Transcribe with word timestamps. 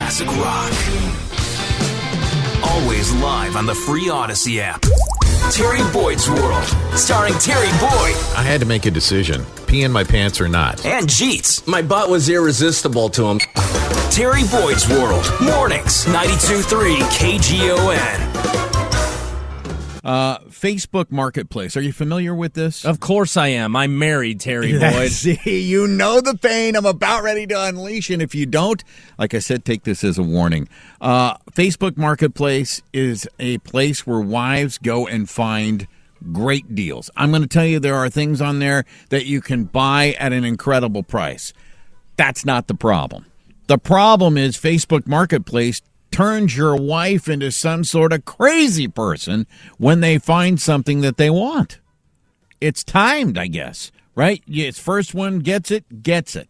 Classic 0.00 0.26
rock. 0.28 0.72
Always 2.64 3.12
live 3.14 3.56
on 3.56 3.66
the 3.66 3.74
free 3.74 4.08
Odyssey 4.08 4.60
app. 4.60 4.82
Terry 5.50 5.80
Boyd's 5.92 6.28
World, 6.30 6.64
starring 6.94 7.34
Terry 7.34 7.66
Boyd 7.72 8.16
I 8.36 8.42
had 8.42 8.60
to 8.60 8.66
make 8.66 8.86
a 8.86 8.90
decision 8.90 9.44
pee 9.66 9.82
in 9.82 9.92
my 9.92 10.04
pants 10.04 10.40
or 10.40 10.48
not. 10.48 10.84
and 10.86 11.06
Jeets. 11.08 11.66
My 11.66 11.82
butt 11.82 12.08
was 12.10 12.28
irresistible 12.28 13.08
to 13.10 13.24
him. 13.26 13.38
Terry 14.10 14.42
Boyd's 14.50 14.88
World, 14.88 15.30
mornings, 15.40 16.04
92.3 16.06 16.96
KGON. 17.10 18.81
Uh, 20.04 20.38
Facebook 20.40 21.12
Marketplace. 21.12 21.76
Are 21.76 21.80
you 21.80 21.92
familiar 21.92 22.34
with 22.34 22.54
this? 22.54 22.84
Of 22.84 22.98
course 22.98 23.36
I 23.36 23.48
am. 23.48 23.76
I'm 23.76 23.98
married, 23.98 24.40
Terry 24.40 24.78
Boyd. 24.78 25.10
See, 25.12 25.62
you 25.62 25.86
know 25.86 26.20
the 26.20 26.36
pain 26.36 26.74
I'm 26.74 26.86
about 26.86 27.22
ready 27.22 27.46
to 27.46 27.64
unleash. 27.66 28.10
And 28.10 28.20
if 28.20 28.34
you 28.34 28.46
don't, 28.46 28.82
like 29.16 29.32
I 29.32 29.38
said, 29.38 29.64
take 29.64 29.84
this 29.84 30.02
as 30.02 30.18
a 30.18 30.22
warning. 30.22 30.68
Uh, 31.00 31.36
Facebook 31.52 31.96
Marketplace 31.96 32.82
is 32.92 33.28
a 33.38 33.58
place 33.58 34.04
where 34.06 34.20
wives 34.20 34.78
go 34.78 35.06
and 35.06 35.30
find 35.30 35.86
great 36.32 36.74
deals. 36.74 37.10
I'm 37.16 37.30
going 37.30 37.42
to 37.42 37.48
tell 37.48 37.66
you 37.66 37.78
there 37.78 37.96
are 37.96 38.10
things 38.10 38.40
on 38.40 38.58
there 38.58 38.84
that 39.10 39.26
you 39.26 39.40
can 39.40 39.64
buy 39.64 40.16
at 40.18 40.32
an 40.32 40.44
incredible 40.44 41.02
price. 41.02 41.52
That's 42.16 42.44
not 42.44 42.66
the 42.66 42.74
problem. 42.74 43.26
The 43.68 43.78
problem 43.78 44.36
is 44.36 44.56
Facebook 44.56 45.06
Marketplace 45.06 45.80
turns 46.12 46.56
your 46.56 46.76
wife 46.76 47.28
into 47.28 47.50
some 47.50 47.82
sort 47.84 48.12
of 48.12 48.24
crazy 48.24 48.86
person 48.86 49.46
when 49.78 50.00
they 50.00 50.18
find 50.18 50.60
something 50.60 51.00
that 51.00 51.16
they 51.16 51.30
want 51.30 51.78
it's 52.60 52.84
timed, 52.84 53.36
I 53.36 53.48
guess, 53.48 53.90
right? 54.14 54.40
It's 54.46 54.78
first 54.78 55.14
one 55.14 55.40
gets 55.40 55.72
it, 55.72 56.04
gets 56.04 56.36
it. 56.36 56.48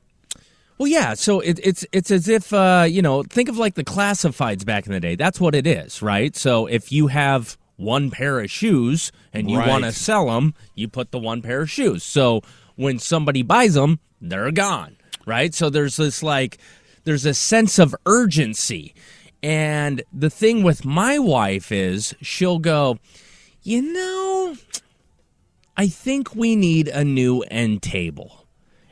Well, 0.76 0.86
yeah. 0.86 1.14
So 1.14 1.40
it, 1.40 1.58
it's 1.62 1.86
it's 1.90 2.10
as 2.10 2.28
if 2.28 2.52
uh, 2.52 2.84
you 2.86 3.00
know, 3.00 3.22
think 3.22 3.48
of 3.48 3.56
like 3.56 3.76
the 3.76 3.84
classifieds 3.84 4.62
back 4.66 4.84
in 4.86 4.92
the 4.92 5.00
day. 5.00 5.14
That's 5.16 5.40
what 5.40 5.54
it 5.54 5.66
is, 5.66 6.02
right? 6.02 6.36
So 6.36 6.66
if 6.66 6.92
you 6.92 7.06
have 7.06 7.56
one 7.76 8.10
pair 8.10 8.40
of 8.40 8.50
shoes 8.50 9.10
and 9.32 9.50
you 9.50 9.56
Right. 9.58 9.68
want 9.68 9.84
to 9.84 9.92
sell 9.92 10.26
them, 10.26 10.52
you 10.74 10.86
put 10.86 11.12
the 11.12 11.18
one 11.18 11.40
pair 11.40 11.62
of 11.62 11.70
shoes. 11.70 12.02
So 12.04 12.42
when 12.76 12.98
somebody 12.98 13.42
buys 13.42 13.72
them, 13.72 13.98
they're 14.20 14.50
gone, 14.52 14.96
right? 15.24 15.54
So 15.54 15.70
there's 15.70 15.96
this 15.96 16.22
like 16.22 16.58
there's 17.04 17.24
a 17.24 17.32
sense 17.32 17.78
of 17.78 17.94
urgency. 18.04 18.94
And 19.42 20.02
the 20.12 20.30
thing 20.30 20.62
with 20.62 20.84
my 20.84 21.18
wife 21.18 21.72
is 21.72 22.14
she'll 22.20 22.60
go, 22.60 22.98
you 23.62 23.82
know, 23.92 24.56
I 25.76 25.88
think 25.88 26.34
we 26.34 26.54
need 26.54 26.88
a 26.88 27.04
new 27.04 27.40
end 27.42 27.82
table. 27.82 28.46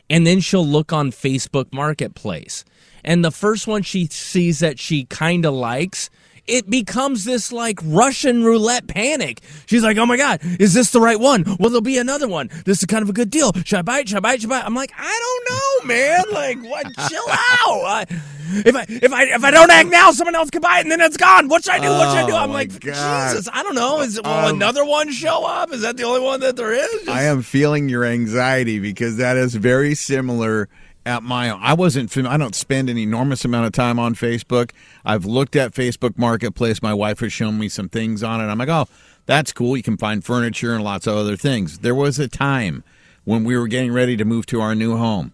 And 0.09 0.27
then 0.27 0.41
she'll 0.41 0.67
look 0.67 0.93
on 0.93 1.13
Facebook 1.13 1.73
Marketplace. 1.73 2.65
And 3.05 3.25
the 3.25 3.31
first 3.31 3.67
one 3.67 3.83
she 3.83 4.07
sees 4.07 4.59
that 4.59 4.79
she 4.79 5.05
kind 5.05 5.47
of 5.47 5.55
likes, 5.55 6.11
it 6.47 6.69
becomes 6.69 7.25
this 7.25 7.53
like 7.53 7.79
Russian 7.85 8.43
roulette 8.43 8.89
panic. 8.89 9.41
She's 9.67 9.85
like, 9.85 9.97
oh 9.99 10.07
my 10.07 10.17
God, 10.17 10.41
is 10.59 10.75
this 10.75 10.91
the 10.91 11.01
right 11.01 11.19
one? 11.21 11.45
Will 11.59 11.71
there'll 11.71 11.81
be 11.81 11.99
another 11.99 12.27
one? 12.27 12.51
This 12.65 12.81
is 12.81 12.87
kind 12.87 13.03
of 13.03 13.09
a 13.09 13.13
good 13.13 13.31
deal. 13.31 13.53
Should 13.65 13.79
I 13.79 13.83
buy 13.83 14.01
it? 14.01 14.09
Should 14.09 14.17
I 14.17 14.21
buy 14.21 14.35
it? 14.35 14.41
Should 14.41 14.51
I 14.51 14.57
buy 14.57 14.61
it? 14.61 14.67
I'm 14.67 14.75
like, 14.75 14.93
I 14.99 15.21
don't 15.23 15.51
know, 15.51 15.95
man. 15.95 16.25
Like, 16.33 16.59
what? 16.63 16.87
Chill 17.09 17.23
out. 17.31 18.09
If 18.53 18.75
I 18.75 18.85
if 18.89 19.13
I 19.13 19.25
if 19.25 19.45
I 19.45 19.51
don't 19.51 19.71
act 19.71 19.89
now, 19.89 20.11
someone 20.13 20.35
else 20.35 20.51
could 20.51 20.63
buy 20.63 20.79
it 20.79 20.83
and 20.83 20.91
then 20.91 21.01
it's 21.01 21.17
gone. 21.17 21.49
What 21.49 21.65
should 21.65 21.75
I 21.75 21.79
do? 21.79 21.89
What 21.89 22.11
should 22.11 22.25
I 22.25 22.27
do? 22.27 22.35
I'm 22.35 22.51
oh, 22.51 22.53
my 22.53 22.61
like, 22.61 22.81
God. 22.81 23.31
Jesus, 23.31 23.49
I 23.53 23.63
don't 23.63 23.75
know. 23.75 24.01
Is 24.01 24.21
will 24.21 24.31
um, 24.31 24.55
another 24.57 24.85
one 24.85 25.11
show 25.13 25.45
up? 25.45 25.73
Is 25.73 25.83
that 25.83 25.97
the 25.97 26.05
only 26.05 26.21
one 26.21 26.41
that 26.41 26.57
there 26.57 26.73
is? 26.73 26.91
Just- 26.91 27.09
I 27.09 27.25
am 27.25 27.43
feeling 27.43 27.89
your 27.89 28.05
anxiety 28.05 28.79
because 28.79 29.17
that 29.17 29.37
is 29.37 29.55
very 29.55 29.95
similar 29.95 30.69
at 31.07 31.23
my 31.23 31.51
I 31.51 31.75
wasn't 31.75 32.11
fam- 32.11 32.27
I 32.27 32.37
don't 32.37 32.55
spend 32.55 32.91
an 32.91 32.99
enormous 32.99 33.45
amount 33.45 33.67
of 33.67 33.73
time 33.73 33.99
on 33.99 34.15
Facebook. 34.15 34.71
I've 35.05 35.25
looked 35.25 35.57
at 35.57 35.73
Facebook 35.73 36.19
Marketplace. 36.19 36.83
My 36.83 36.95
wife 36.95 37.21
has 37.21 37.33
shown 37.33 37.59
me 37.59 37.69
some 37.69 37.89
things 37.89 38.23
on 38.23 38.41
it. 38.41 38.45
I'm 38.45 38.59
like, 38.59 38.69
"Oh, 38.69 38.87
that's 39.27 39.53
cool. 39.53 39.77
You 39.77 39.83
can 39.83 39.97
find 39.97 40.25
furniture 40.25 40.75
and 40.75 40.85
lots 40.85 41.07
of 41.07 41.17
other 41.17 41.37
things." 41.37 41.79
There 41.79 41.95
was 41.95 42.19
a 42.19 42.29
time 42.29 42.85
when 43.25 43.45
we 43.45 43.57
were 43.57 43.69
getting 43.69 43.93
ready 43.93 44.17
to 44.17 44.25
move 44.25 44.47
to 44.47 44.61
our 44.61 44.75
new 44.75 44.97
home. 44.97 45.33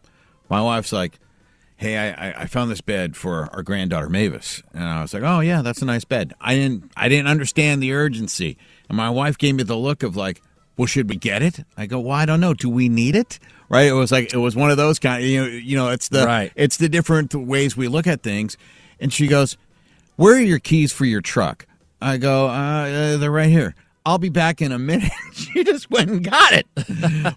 My 0.48 0.60
wife's 0.60 0.92
like, 0.92 1.18
hey, 1.76 1.96
I, 1.98 2.42
I- 2.42 2.46
found 2.46 2.70
this 2.70 2.80
bed 2.80 3.16
for 3.16 3.48
our 3.54 3.62
granddaughter 3.62 4.08
Mavis, 4.08 4.62
and 4.72 4.84
I 4.84 5.02
was 5.02 5.12
like, 5.14 5.22
oh 5.22 5.40
yeah, 5.40 5.62
that's 5.62 5.82
a 5.82 5.84
nice 5.84 6.04
bed. 6.04 6.34
I 6.40 6.54
didn't 6.54 6.90
I 6.96 7.08
didn't 7.08 7.28
understand 7.28 7.82
the 7.82 7.92
urgency, 7.92 8.56
and 8.88 8.96
my 8.96 9.10
wife 9.10 9.36
gave 9.38 9.54
me 9.56 9.62
the 9.62 9.76
look 9.76 10.02
of 10.02 10.16
like, 10.16 10.40
well, 10.76 10.86
should 10.86 11.08
we 11.08 11.16
get 11.16 11.42
it? 11.42 11.60
I 11.76 11.86
go, 11.86 12.00
well, 12.00 12.16
I 12.16 12.24
don't 12.26 12.40
know. 12.40 12.54
Do 12.54 12.68
we 12.70 12.88
need 12.88 13.14
it? 13.16 13.38
Right? 13.68 13.88
It 13.88 13.92
was 13.94 14.12
like 14.12 14.32
it 14.32 14.38
was 14.38 14.54
one 14.54 14.70
of 14.70 14.76
those 14.76 14.98
kind. 14.98 15.22
You 15.24 15.40
know, 15.42 15.46
you 15.48 15.76
know, 15.76 15.88
it's 15.90 16.08
the 16.08 16.24
Right. 16.24 16.52
it's 16.54 16.76
the 16.76 16.88
different 16.88 17.34
ways 17.34 17.76
we 17.76 17.88
look 17.88 18.06
at 18.06 18.22
things, 18.22 18.56
and 19.00 19.12
she 19.12 19.26
goes, 19.26 19.56
where 20.16 20.36
are 20.36 20.40
your 20.40 20.58
keys 20.60 20.92
for 20.92 21.04
your 21.04 21.20
truck? 21.20 21.66
I 22.00 22.16
go, 22.18 22.46
uh, 22.48 22.50
uh, 22.52 23.16
they're 23.16 23.30
right 23.30 23.48
here. 23.50 23.74
I'll 24.06 24.18
be 24.18 24.28
back 24.28 24.62
in 24.62 24.70
a 24.70 24.78
minute. 24.78 25.10
she 25.34 25.64
just 25.64 25.90
went 25.90 26.08
and 26.10 26.22
got 26.24 26.52
it, 26.52 26.66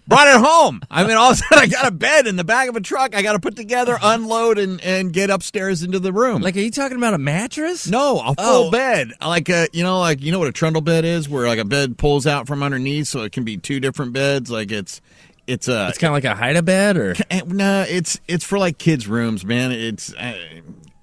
brought 0.06 0.28
it 0.28 0.40
home. 0.40 0.80
I 0.90 1.04
mean, 1.04 1.16
all 1.16 1.32
of 1.32 1.34
a 1.34 1.36
sudden, 1.36 1.58
I 1.58 1.66
got 1.66 1.86
a 1.86 1.90
bed 1.90 2.26
in 2.28 2.36
the 2.36 2.44
back 2.44 2.68
of 2.68 2.76
a 2.76 2.80
truck. 2.80 3.14
I 3.16 3.22
got 3.22 3.32
to 3.32 3.40
put 3.40 3.56
together, 3.56 3.98
unload, 4.00 4.56
and, 4.58 4.80
and 4.82 5.12
get 5.12 5.30
upstairs 5.30 5.82
into 5.82 5.98
the 5.98 6.12
room. 6.12 6.42
like, 6.42 6.56
are 6.56 6.60
you 6.60 6.70
talking 6.70 6.96
about 6.96 7.12
a 7.14 7.18
mattress? 7.18 7.88
no, 7.88 8.20
a 8.20 8.34
full 8.36 8.68
Oh. 8.68 8.70
bed, 8.70 9.10
like 9.20 9.48
a 9.48 9.66
you 9.72 9.82
know, 9.82 9.98
like 9.98 10.22
you 10.22 10.30
know 10.30 10.38
what 10.38 10.48
a 10.48 10.52
trundle 10.52 10.80
bed 10.80 11.04
is, 11.04 11.28
where 11.28 11.48
like 11.48 11.58
a 11.58 11.64
bed 11.64 11.98
pulls 11.98 12.24
out 12.26 12.46
from 12.46 12.62
underneath, 12.62 13.08
so 13.08 13.22
it 13.22 13.32
can 13.32 13.42
be 13.44 13.56
two 13.56 13.80
different 13.80 14.12
beds. 14.12 14.48
Like 14.50 14.70
it's 14.70 15.00
it's 15.48 15.66
a 15.66 15.88
It's 15.88 15.98
kind 15.98 16.10
of 16.10 16.14
like 16.14 16.24
a 16.24 16.36
hide 16.36 16.54
a 16.56 16.62
bed, 16.62 16.96
or 16.96 17.16
eh, 17.30 17.40
no, 17.46 17.84
it's 17.88 18.20
it's 18.28 18.44
for 18.44 18.58
like 18.60 18.78
kids' 18.78 19.08
rooms, 19.08 19.44
man. 19.44 19.72
It's. 19.72 20.14
Uh, 20.14 20.34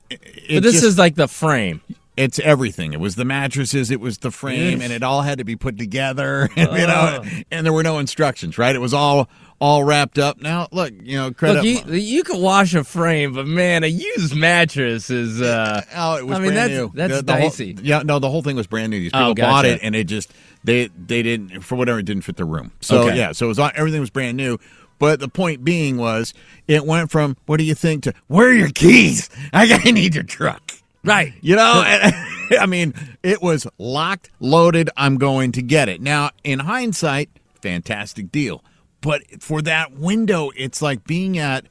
it, 0.10 0.22
but 0.50 0.64
this 0.64 0.76
just- 0.76 0.86
is 0.86 0.98
like 0.98 1.16
the 1.16 1.28
frame. 1.28 1.82
It's 2.18 2.40
everything. 2.40 2.92
It 2.94 3.00
was 3.00 3.16
the 3.16 3.24
mattresses, 3.26 3.92
it 3.92 4.00
was 4.02 4.18
the 4.18 4.32
frame, 4.32 4.82
and 4.82 4.92
it 4.92 5.04
all 5.04 5.22
had 5.22 5.38
to 5.38 5.44
be 5.46 5.56
put 5.56 5.78
together. 5.78 6.50
And, 6.56 6.72
you 6.80 6.88
know, 6.88 7.22
Oh. 7.24 7.30
and 7.52 7.66
there 7.66 7.72
were 7.74 7.84
no 7.84 8.00
instructions, 8.00 8.58
right? 8.58 8.76
It 8.76 8.80
was 8.80 8.94
all 8.94 9.30
all 9.60 9.84
wrapped 9.84 10.20
up. 10.20 10.40
Now, 10.40 10.68
look, 10.72 10.94
you 11.02 11.18
know, 11.18 11.32
credit. 11.32 11.64
Look, 11.64 11.88
you, 11.88 11.94
you 11.96 12.24
can 12.24 12.40
wash 12.42 12.76
a 12.76 12.84
frame, 12.84 13.34
but 13.34 13.48
man, 13.48 13.84
a 13.84 13.88
used 13.88 14.36
mattress 14.36 15.10
is. 15.10 15.42
uh 15.42 15.82
Oh, 15.96 16.18
it 16.18 16.28
was 16.28 16.38
I 16.38 16.42
mean, 16.42 16.52
brand 16.52 16.58
that's 16.58 16.80
new. 16.80 16.92
that's 16.94 17.16
The- 17.18 17.22
the 17.24 17.34
whole- 17.36 17.50
dicey. 17.50 17.76
yeah, 17.82 18.02
no, 18.04 18.20
the 18.20 18.30
whole 18.30 18.42
thing 18.44 18.56
was 18.56 18.68
brand 18.68 18.90
new. 18.92 19.00
These 19.00 19.12
Oh, 19.14 19.34
people 19.34 19.50
bought 19.50 19.66
it, 19.66 19.80
and 19.84 19.96
it 19.96 20.06
just 20.06 20.32
they 20.64 20.88
they 20.98 21.24
didn't 21.24 21.62
for 21.62 21.76
whatever 21.76 22.00
it 22.00 22.06
didn't 22.06 22.24
fit 22.24 22.36
the 22.38 22.46
room. 22.46 22.72
So 22.82 23.04
Okay. 23.08 23.18
yeah, 23.18 23.32
so 23.32 23.46
it 23.46 23.50
was 23.50 23.60
everything 23.60 24.00
was 24.02 24.10
brand 24.10 24.38
new. 24.38 24.58
But 25.00 25.20
the 25.20 25.28
point 25.28 25.64
being 25.64 25.98
was, 25.98 26.34
it 26.68 26.84
went 26.84 27.12
from 27.12 27.38
what 27.46 27.58
do 27.58 27.64
you 27.64 27.76
think 27.76 28.02
to 28.04 28.14
where 28.28 28.48
are 28.50 28.54
your 28.54 28.70
keys? 28.70 29.30
I 29.54 29.72
I 29.86 29.92
need 29.92 30.16
your 30.16 30.24
truck. 30.24 30.72
Right. 31.08 31.34
You 31.42 31.56
know, 31.56 31.84
and- 31.86 32.14
I 32.60 32.66
mean, 32.66 32.94
it 33.24 33.42
was 33.42 33.68
locked, 33.78 34.30
loaded. 34.40 34.90
I'm 34.96 35.18
going 35.18 35.52
to 35.54 35.62
get 35.62 35.90
it. 35.90 36.02
Now, 36.02 36.30
in 36.44 36.60
hindsight, 36.60 37.30
fantastic 37.62 38.32
deal. 38.32 38.64
But 39.02 39.42
for 39.42 39.62
that 39.64 39.94
window, 39.94 40.52
it's 40.56 40.82
like 40.82 41.04
being 41.04 41.38
at 41.38 41.66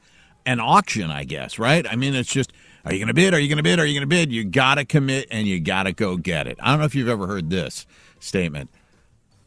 an 0.45 0.59
auction, 0.59 1.09
I 1.09 1.23
guess, 1.23 1.57
right? 1.57 1.85
I 1.91 1.95
mean, 1.95 2.13
it's 2.13 2.31
just, 2.31 2.53
are 2.85 2.93
you 2.93 2.99
going 2.99 3.07
to 3.07 3.13
bid? 3.13 3.33
Are 3.33 3.39
you 3.39 3.47
going 3.49 3.57
to 3.57 3.63
bid? 3.63 3.79
Are 3.79 3.85
you 3.85 3.93
going 3.93 4.07
to 4.07 4.15
bid? 4.15 4.31
You 4.31 4.43
got 4.45 4.75
to 4.75 4.85
commit 4.85 5.27
and 5.31 5.47
you 5.47 5.59
got 5.59 5.83
to 5.83 5.93
go 5.93 6.15
get 6.15 6.45
it. 6.47 6.57
I 6.61 6.69
don't 6.69 6.79
know 6.79 6.85
if 6.85 6.93
you've 6.95 7.09
ever 7.09 7.25
heard 7.27 7.49
this 7.49 7.85
statement. 8.19 8.69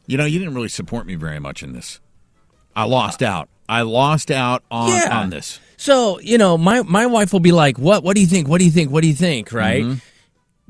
You 0.07 0.17
know, 0.17 0.25
you 0.25 0.37
didn't 0.37 0.53
really 0.53 0.67
support 0.67 1.05
me 1.07 1.15
very 1.15 1.39
much 1.39 1.63
in 1.63 1.71
this. 1.73 2.01
I 2.75 2.83
lost 2.83 3.23
out. 3.23 3.47
I 3.71 3.81
lost 3.83 4.29
out 4.29 4.63
on, 4.69 4.89
Yeah. 4.89 5.19
on 5.21 5.29
this. 5.31 5.59
So 5.77 6.19
you 6.19 6.37
know, 6.37 6.57
my 6.57 6.83
my 6.83 7.05
wife 7.07 7.33
will 7.33 7.39
be 7.39 7.51
like, 7.51 7.79
"What? 7.79 8.03
What 8.03 8.15
do 8.15 8.21
you 8.21 8.27
think? 8.27 8.47
What 8.47 8.59
do 8.59 8.65
you 8.65 8.71
think? 8.71 8.91
What 8.91 9.01
do 9.01 9.07
you 9.07 9.15
think?" 9.15 9.51
Right? 9.51 9.83
Mm-hmm. 9.83 9.95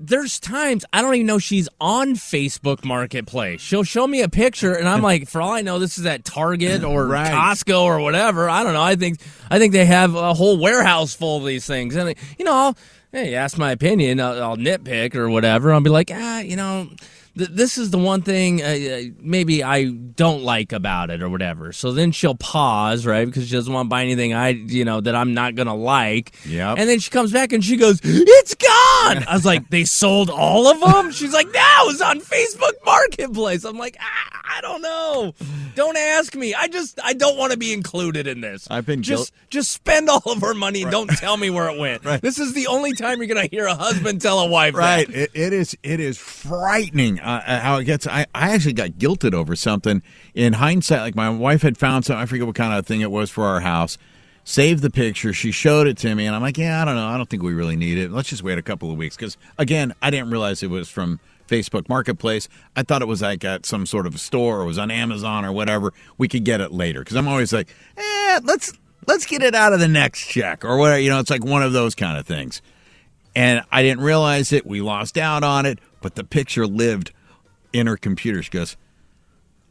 There's 0.04 0.40
times 0.40 0.84
I 0.94 1.02
don't 1.04 1.14
even 1.14 1.28
know 1.28 1.38
she's 1.38 1.70
on 1.80 2.14
Facebook 2.16 2.84
Marketplace. 2.84 3.62
She'll 3.62 3.84
show 3.84 4.08
me 4.08 4.22
a 4.22 4.30
picture, 4.30 4.74
and 4.74 4.88
I'm 4.90 5.02
like, 5.12 5.28
for 5.28 5.42
all 5.42 5.52
I 5.52 5.62
know, 5.62 5.78
this 5.80 5.98
is 5.98 6.06
at 6.06 6.24
Target 6.26 6.84
or 6.84 7.06
Right. 7.06 7.32
Costco 7.32 7.82
or 7.84 8.00
whatever. 8.00 8.50
I 8.50 8.64
don't 8.64 8.74
know. 8.74 8.82
I 8.82 8.96
think 8.96 9.20
I 9.50 9.60
think 9.60 9.74
they 9.74 9.86
have 9.86 10.16
a 10.16 10.34
whole 10.34 10.58
warehouse 10.58 11.14
full 11.14 11.38
of 11.38 11.46
these 11.46 11.66
things, 11.68 11.96
and 11.96 12.16
you 12.40 12.46
know, 12.46 12.54
I'll, 12.54 12.78
hey, 13.12 13.36
ask 13.36 13.58
my 13.58 13.72
opinion. 13.72 14.20
I'll, 14.20 14.42
I'll 14.44 14.58
nitpick 14.58 15.14
or 15.16 15.30
whatever. 15.30 15.72
I'll 15.74 15.82
be 15.82 15.90
like, 15.90 16.10
ah, 16.14 16.40
you 16.40 16.56
know, 16.56 16.90
th- 17.38 17.50
this 17.52 17.78
is 17.78 17.92
the 17.92 17.98
one 17.98 18.22
thing 18.22 18.62
uh, 18.62 18.66
uh, 18.66 19.02
maybe 19.20 19.64
I 19.64 19.86
don't 19.90 20.44
like 20.44 20.72
about 20.72 21.10
it 21.10 21.22
or 21.22 21.30
whatever. 21.30 21.72
So 21.72 21.92
then 21.92 22.12
she'll 22.12 22.36
pause, 22.36 23.06
right? 23.06 23.26
Because 23.26 23.48
she 23.48 23.54
doesn't 23.56 23.72
want 23.74 23.86
to 23.88 23.90
buy 23.90 24.04
anything 24.04 24.34
I, 24.34 24.50
you 24.50 24.86
know, 24.86 25.02
that 25.02 25.16
I'm 25.16 25.34
not 25.34 25.56
going 25.56 25.68
to 25.68 25.74
like. 25.74 26.34
Yep. 26.46 26.78
And 26.78 26.90
then 26.90 27.00
she 27.00 27.10
comes 27.12 27.32
back 27.32 27.54
and 27.54 27.64
she 27.64 27.78
goes, 27.78 28.00
It's 28.04 28.56
gone. 28.56 29.24
I 29.28 29.34
was 29.34 29.46
like, 29.46 29.70
They 29.70 29.84
sold 29.86 30.30
all 30.30 30.68
of 30.68 30.80
them? 30.80 31.12
She's 31.12 31.34
like, 31.34 31.48
No, 31.48 31.84
it's 31.88 32.02
on 32.02 32.20
Facebook 32.20 32.74
Marketplace. 32.86 33.64
I'm 33.64 33.78
like, 33.78 33.98
ah, 34.00 34.42
I 34.58 34.62
don't 34.62 34.82
know. 34.82 35.34
Don't 35.76 35.98
ask 35.98 36.36
me. 36.36 36.54
I 36.54 36.68
just, 36.68 37.00
I 37.02 37.14
don't 37.14 37.38
want 37.38 37.54
to 37.54 37.58
be 37.58 37.72
included 37.74 38.28
in 38.28 38.42
this. 38.42 38.68
I've 38.70 38.86
been 38.86 39.02
just, 39.02 39.32
guilt- 39.34 39.50
just 39.50 39.72
spend 39.72 40.10
all 40.10 40.22
of 40.26 40.42
her 40.42 40.54
money 40.54 40.82
and 40.84 40.92
don't 40.92 41.10
tell 41.10 41.38
me 41.38 41.50
where 41.50 41.70
it 41.70 41.80
went. 41.80 42.02
Right. 42.12 42.22
This 42.22 42.40
is 42.40 42.54
the 42.54 42.68
only 42.68 42.94
time 42.94 43.20
you're 43.20 43.28
going 43.34 43.48
to 43.48 43.56
hear 43.56 43.68
a 43.68 43.76
husband 43.76 44.22
tell 44.22 44.40
a 44.40 44.48
wife 44.48 44.74
Right. 44.76 45.08
that. 45.08 45.16
It, 45.16 45.32
it 45.34 45.54
is. 45.54 45.78
It 45.84 46.00
is 46.00 46.18
frightening 46.18 47.20
uh, 47.22 47.60
how 47.60 47.78
it 47.78 47.86
gets. 47.86 48.08
I, 48.08 48.26
I 48.34 48.52
actually 48.52 48.74
got 48.74 48.92
guilted 48.92 49.34
over 49.34 49.56
something. 49.56 50.02
In 50.34 50.54
hindsight, 50.54 51.02
like 51.02 51.16
my 51.16 51.30
wife 51.30 51.62
had 51.62 51.78
found 51.78 52.06
something. 52.06 52.22
I 52.22 52.26
forget 52.26 52.46
what 52.46 52.56
kind 52.56 52.74
of 52.74 52.86
thing 52.86 53.02
it 53.02 53.12
was 53.12 53.30
for 53.30 53.46
our 53.46 53.62
house. 53.62 53.98
Saved 54.44 54.82
the 54.82 54.90
picture. 54.90 55.34
She 55.34 55.52
showed 55.52 55.88
it 55.88 55.98
to 56.00 56.16
me, 56.16 56.26
and 56.26 56.36
I'm 56.36 56.42
like, 56.42 56.58
yeah, 56.58 56.82
I 56.82 56.86
don't 56.86 56.96
know. 56.96 57.08
I 57.08 57.18
don't 57.18 57.30
think 57.30 57.44
we 57.44 57.54
really 57.54 57.76
need 57.76 57.98
it. 57.98 58.12
Let's 58.12 58.30
just 58.30 58.44
wait 58.44 58.58
a 58.58 58.64
couple 58.64 58.92
of 58.92 58.98
weeks 58.98 59.16
because 59.16 59.38
again, 59.58 59.94
I 60.02 60.10
didn't 60.10 60.32
realize 60.32 60.64
it 60.64 60.70
was 60.70 60.90
from 60.90 61.20
Facebook 61.48 61.88
Marketplace. 61.88 62.50
I 62.76 62.84
thought 62.84 63.02
it 63.02 63.08
was 63.08 63.22
like 63.22 63.44
at 63.44 63.66
some 63.66 63.86
sort 63.86 64.08
of 64.08 64.20
store 64.20 64.62
or 64.62 64.66
was 64.66 64.78
on 64.78 64.90
Amazon 64.90 65.46
or 65.46 65.52
whatever. 65.52 65.94
We 66.18 66.28
could 66.28 66.44
get 66.44 66.60
it 66.60 66.72
later 66.72 67.02
because 67.02 67.16
I'm 67.16 67.28
always 67.28 67.54
like, 67.54 67.74
eh, 67.98 68.40
let's 68.44 68.74
let's 69.08 69.26
get 69.26 69.44
it 69.44 69.54
out 69.54 69.74
of 69.74 69.80
the 69.80 69.88
next 69.88 70.28
check 70.28 70.66
or 70.66 70.78
whatever. 70.78 71.00
You 71.00 71.12
know, 71.12 71.20
it's 71.20 71.30
like 71.30 71.46
one 71.46 71.62
of 71.62 71.74
those 71.74 71.94
kind 71.94 72.18
of 72.18 72.26
things 72.26 72.62
and 73.36 73.64
I 73.72 73.82
didn't 73.82 74.04
realize 74.04 74.52
it. 74.52 74.66
We 74.66 74.82
lost 74.82 75.18
out 75.18 75.44
on 75.44 75.66
it, 75.66 75.80
but 76.02 76.16
the 76.16 76.24
picture 76.24 76.68
lived 76.68 77.12
in 77.72 77.88
her 77.88 77.98
computer. 77.98 78.42
She 78.44 78.50
goes, 78.52 78.76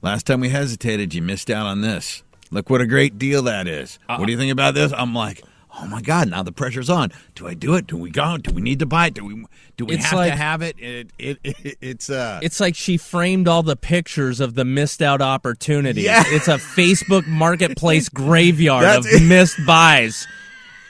Last 0.03 0.27
time 0.27 0.41
we 0.41 0.49
hesitated, 0.49 1.12
you 1.15 1.21
missed 1.21 1.50
out 1.50 1.67
on 1.67 1.82
this. 1.82 2.23
Look 2.50 2.71
what 2.71 2.81
a 2.81 2.87
great 2.87 3.19
deal 3.19 3.43
that 3.43 3.69
is. 3.69 3.99
What 4.09 4.25
do 4.27 4.32
you 4.32 4.38
think 4.38 4.50
about 4.53 4.75
this? 4.75 4.93
I'm 4.93 5.15
like, 5.15 5.43
Oh 5.79 5.87
my 5.87 6.03
God! 6.03 6.29
Now 6.29 6.43
the 6.43 6.50
pressure's 6.50 6.91
on. 6.91 7.12
Do 7.37 7.47
I 7.47 7.55
do 7.55 7.77
it? 7.77 7.87
Do 7.87 7.97
we 7.97 8.11
go? 8.11 8.37
Do 8.38 8.53
we 8.53 8.61
need 8.61 8.81
to 8.81 8.87
buy 8.87 9.06
it? 9.06 9.15
Do 9.15 9.25
we? 9.25 9.44
Do 9.77 9.85
we 9.85 9.94
It's 9.94 10.06
have 10.06 10.19
like- 10.19 10.32
to 10.32 10.37
have 10.37 10.62
it? 10.62 10.75
It, 10.81 11.11
it, 11.17 11.38
it? 11.44 11.79
It's 11.81 12.11
uh. 12.11 12.41
It's 12.43 12.59
like 12.59 12.75
she 12.75 12.97
framed 12.97 13.47
all 13.47 13.62
the 13.62 13.76
pictures 13.76 14.41
of 14.41 14.56
the 14.56 14.65
missed 14.65 15.00
out 15.00 15.23
opportunities. 15.23 16.03
Yeah. 16.05 16.25
It's 16.26 16.49
a 16.49 16.56
Facebook 16.56 17.25
marketplace 17.29 18.09
graveyard 18.09 18.85
of 18.85 19.06
it. 19.06 19.23
missed 19.23 19.65
buys. 19.65 20.26